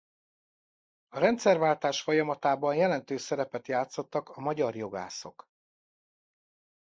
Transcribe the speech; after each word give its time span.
A 1.09 1.19
rendszerváltás 1.19 2.01
folyamatában 2.01 2.75
jelentős 2.75 3.21
szerepet 3.21 3.67
játszottak 3.67 4.29
a 4.29 4.41
magyar 4.41 4.75
jogászok. 4.75 5.49